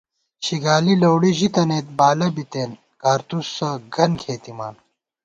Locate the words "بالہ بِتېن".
1.97-2.71